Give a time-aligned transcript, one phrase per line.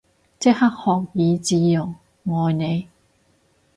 [0.39, 1.93] 即刻學以致用，
[2.25, 2.87] 愛你